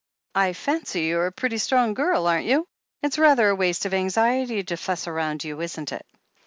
[0.33, 2.67] "I fancy you're a pretty strong girl, aren't you?
[3.03, 6.07] It's rather waste of anxiety to fuss around you, isn't it?"